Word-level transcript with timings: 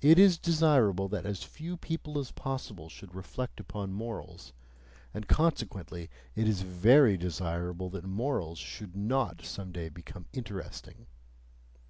It 0.00 0.18
is 0.18 0.38
desirable 0.38 1.06
that 1.08 1.26
as 1.26 1.42
few 1.42 1.76
people 1.76 2.18
as 2.18 2.30
possible 2.30 2.88
should 2.88 3.14
reflect 3.14 3.60
upon 3.60 3.92
morals, 3.92 4.54
and 5.12 5.28
consequently 5.28 6.08
it 6.34 6.48
is 6.48 6.62
very 6.62 7.18
desirable 7.18 7.90
that 7.90 8.04
morals 8.04 8.56
should 8.58 8.96
not 8.96 9.44
some 9.44 9.70
day 9.70 9.90
become 9.90 10.24
interesting! 10.32 11.08